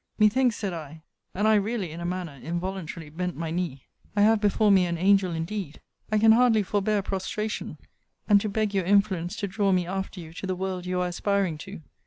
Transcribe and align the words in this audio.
Methinks, 0.17 0.55
said 0.55 0.73
I, 0.73 1.03
[and 1.35 1.47
I 1.47 1.53
really, 1.53 1.91
in 1.91 1.99
a 2.01 2.07
manner, 2.07 2.39
involuntarily 2.41 3.11
bent 3.11 3.35
my 3.37 3.51
knee,] 3.51 3.85
I 4.15 4.21
have 4.21 4.41
before 4.41 4.71
me 4.71 4.87
an 4.87 4.97
angel 4.97 5.31
indeed. 5.31 5.79
I 6.11 6.17
can 6.17 6.31
hardly 6.31 6.63
forbear 6.63 7.03
prostration, 7.03 7.77
and 8.27 8.41
to 8.41 8.49
beg 8.49 8.73
your 8.73 8.85
influence 8.85 9.35
to 9.35 9.47
draw 9.47 9.71
me 9.71 9.85
after 9.85 10.19
you 10.19 10.33
to 10.33 10.47
the 10.47 10.55
world 10.55 10.87
you 10.87 10.99
are 11.01 11.07
aspiring 11.09 11.59
to! 11.59 11.81